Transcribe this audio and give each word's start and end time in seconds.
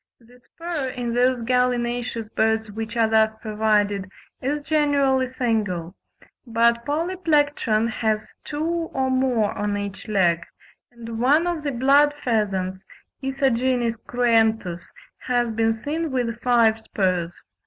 The 0.19 0.39
spur, 0.39 0.87
in 0.89 1.13
those 1.13 1.43
gallinaceous 1.45 2.27
birds 2.35 2.71
which 2.71 2.97
are 2.97 3.07
thus 3.07 3.35
provided, 3.39 4.09
is 4.41 4.63
generally 4.67 5.29
single; 5.31 5.95
but 6.47 6.83
Polyplectron 6.87 7.37
(Fig. 7.85 7.87
51) 7.87 7.87
has 7.89 8.33
two 8.43 8.89
or 8.95 9.11
more 9.11 9.55
on 9.55 9.77
each 9.77 10.07
leg; 10.07 10.43
and 10.91 11.19
one 11.19 11.45
of 11.45 11.61
the 11.61 11.71
Blood 11.71 12.15
pheasants 12.23 12.81
(Ithaginis 13.21 13.95
cruentus) 14.07 14.89
has 15.27 15.51
been 15.53 15.75
seen 15.75 16.09
with 16.09 16.41
five 16.41 16.79
spurs. 16.79 17.37